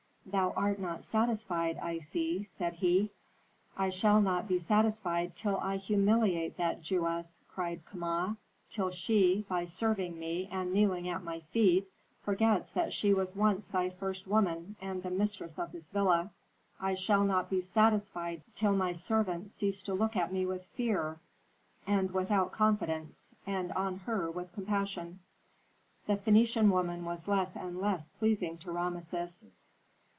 "Thou 0.23 0.51
art 0.55 0.79
not 0.79 1.03
satisfied, 1.03 1.77
I 1.79 1.97
see," 1.99 2.43
said 2.45 2.73
he. 2.73 3.11
"I 3.75 3.89
shall 3.89 4.21
not 4.21 4.47
be 4.47 4.59
satisfied 4.59 5.35
till 5.35 5.57
I 5.57 5.75
humiliate 5.75 6.55
that 6.55 6.81
Jewess," 6.81 7.41
cried 7.49 7.83
Kama, 7.85 8.37
"till 8.69 8.91
she, 8.91 9.45
by 9.49 9.65
serving 9.65 10.17
me 10.17 10.47
and 10.49 10.71
kneeling 10.71 11.09
at 11.09 11.23
my 11.23 11.41
feet, 11.41 11.89
forgets 12.21 12.71
that 12.71 12.93
she 12.93 13.13
was 13.13 13.35
once 13.35 13.67
thy 13.67 13.89
first 13.89 14.25
woman 14.25 14.77
and 14.79 15.03
the 15.03 15.09
mistress 15.09 15.59
of 15.59 15.73
this 15.73 15.89
villa. 15.89 16.29
I 16.79 16.93
shall 16.93 17.25
not 17.25 17.49
be 17.49 17.59
satisfied 17.59 18.41
till 18.55 18.73
my 18.73 18.93
servants 18.93 19.53
cease 19.53 19.83
to 19.83 19.93
look 19.93 20.15
at 20.15 20.31
me 20.31 20.45
with 20.45 20.63
fear 20.67 21.19
and 21.85 22.09
without 22.11 22.53
confidence, 22.53 23.35
and 23.45 23.73
on 23.73 23.97
her 23.97 24.29
with 24.31 24.53
compassion." 24.53 25.19
The 26.05 26.15
Phœnician 26.15 26.69
woman 26.71 27.03
was 27.03 27.27
less 27.27 27.57
and 27.57 27.81
less 27.81 28.09
pleasing 28.11 28.57
to 28.59 28.71
Rameses. 28.71 29.47